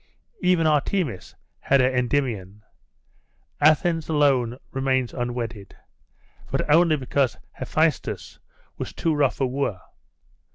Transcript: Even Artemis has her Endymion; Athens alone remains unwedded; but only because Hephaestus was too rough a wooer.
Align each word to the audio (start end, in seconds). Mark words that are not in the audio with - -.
Even 0.41 0.65
Artemis 0.65 1.35
has 1.59 1.79
her 1.79 1.87
Endymion; 1.87 2.63
Athens 3.61 4.09
alone 4.09 4.57
remains 4.71 5.13
unwedded; 5.13 5.75
but 6.49 6.67
only 6.73 6.95
because 6.97 7.37
Hephaestus 7.51 8.39
was 8.79 8.93
too 8.93 9.13
rough 9.13 9.39
a 9.39 9.45
wooer. 9.45 9.79